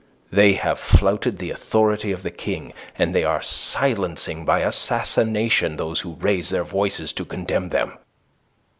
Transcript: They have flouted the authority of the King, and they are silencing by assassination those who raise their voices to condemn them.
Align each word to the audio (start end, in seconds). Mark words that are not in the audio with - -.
They 0.31 0.53
have 0.53 0.79
flouted 0.79 1.37
the 1.37 1.51
authority 1.51 2.11
of 2.11 2.23
the 2.23 2.31
King, 2.31 2.73
and 2.97 3.13
they 3.13 3.23
are 3.23 3.39
silencing 3.43 4.45
by 4.45 4.61
assassination 4.61 5.77
those 5.77 5.99
who 5.99 6.15
raise 6.15 6.49
their 6.49 6.63
voices 6.63 7.13
to 7.13 7.23
condemn 7.23 7.69
them. 7.69 7.99